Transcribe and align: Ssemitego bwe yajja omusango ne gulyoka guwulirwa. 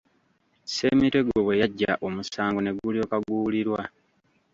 Ssemitego 0.65 1.31
bwe 1.43 1.59
yajja 1.61 1.91
omusango 2.07 2.59
ne 2.61 2.71
gulyoka 2.79 3.15
guwulirwa. 3.25 3.81